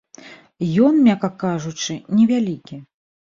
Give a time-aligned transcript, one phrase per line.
[0.85, 2.81] Ён, мякка кажучы, невялікі.